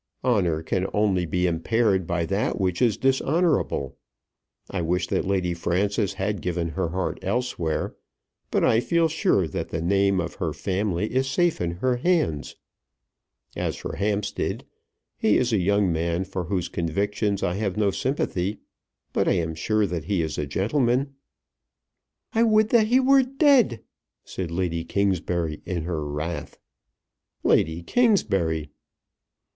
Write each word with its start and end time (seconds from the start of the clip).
Honour 0.23 0.63
can 0.63 0.87
only 0.95 1.27
be 1.27 1.45
impaired 1.45 2.07
by 2.07 2.25
that 2.25 2.59
which 2.59 2.81
is 2.81 2.97
dishonourable. 2.97 3.99
I 4.67 4.81
wish 4.81 5.05
that 5.09 5.25
Lady 5.27 5.53
Frances 5.53 6.13
had 6.13 6.41
given 6.41 6.69
her 6.69 6.89
heart 6.89 7.19
elsewhere, 7.21 7.95
but 8.49 8.63
I 8.63 8.79
feel 8.79 9.07
sure 9.07 9.47
that 9.49 9.69
the 9.69 9.79
name 9.79 10.19
of 10.19 10.33
her 10.41 10.53
family 10.53 11.13
is 11.13 11.29
safe 11.29 11.61
in 11.61 11.69
her 11.73 11.97
hands. 11.97 12.55
As 13.55 13.75
for 13.75 13.95
Hampstead, 13.97 14.65
he 15.19 15.37
is 15.37 15.53
a 15.53 15.59
young 15.59 15.93
man 15.93 16.23
for 16.23 16.45
whose 16.45 16.67
convictions 16.67 17.43
I 17.43 17.53
have 17.53 17.77
no 17.77 17.91
sympathy, 17.91 18.57
but 19.13 19.27
I 19.27 19.33
am 19.33 19.53
sure 19.53 19.85
that 19.85 20.05
he 20.05 20.23
is 20.23 20.39
a 20.39 20.47
gentleman." 20.47 21.13
"I 22.33 22.41
would 22.41 22.69
that 22.69 22.87
he 22.87 22.99
were 22.99 23.21
dead," 23.21 23.83
said 24.25 24.49
Lady 24.49 24.83
Kingsbury 24.83 25.61
in 25.63 25.83
her 25.83 26.03
wrath. 26.03 26.57
"Lady 27.43 27.83
Kingsbury!" 27.83 28.71